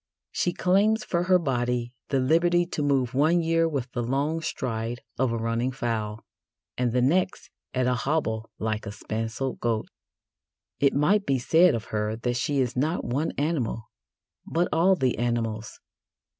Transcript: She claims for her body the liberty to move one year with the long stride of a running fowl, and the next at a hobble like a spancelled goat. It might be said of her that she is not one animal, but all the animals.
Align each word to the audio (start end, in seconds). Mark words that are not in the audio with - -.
She 0.31 0.51
claims 0.51 1.03
for 1.03 1.25
her 1.25 1.37
body 1.37 1.93
the 2.09 2.19
liberty 2.19 2.65
to 2.65 2.81
move 2.81 3.13
one 3.13 3.39
year 3.39 3.69
with 3.69 3.91
the 3.91 4.01
long 4.01 4.41
stride 4.41 5.01
of 5.19 5.31
a 5.31 5.37
running 5.37 5.71
fowl, 5.71 6.25
and 6.75 6.91
the 6.91 7.03
next 7.03 7.51
at 7.75 7.85
a 7.85 7.93
hobble 7.93 8.49
like 8.57 8.87
a 8.87 8.91
spancelled 8.91 9.59
goat. 9.59 9.89
It 10.79 10.95
might 10.95 11.27
be 11.27 11.37
said 11.37 11.75
of 11.75 11.85
her 11.93 12.15
that 12.15 12.35
she 12.35 12.59
is 12.59 12.75
not 12.75 13.05
one 13.05 13.31
animal, 13.37 13.91
but 14.43 14.67
all 14.73 14.95
the 14.95 15.19
animals. 15.19 15.79